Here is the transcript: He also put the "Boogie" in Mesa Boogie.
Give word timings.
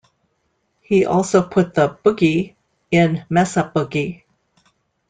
He 0.79 1.05
also 1.05 1.43
put 1.47 1.75
the 1.75 1.89
"Boogie" 2.03 2.55
in 2.89 3.23
Mesa 3.29 3.71
Boogie. 3.75 4.23